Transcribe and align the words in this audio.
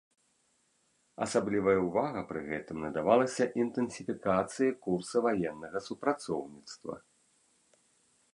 Асаблівая 1.25 1.75
ўвага 1.87 2.23
пры 2.31 2.41
гэтым 2.47 2.77
надавалася 2.85 3.43
інтэнсіфікацыі 3.65 4.77
курса 4.87 5.17
ваеннага 5.27 5.79
супрацоўніцтва. 5.91 6.93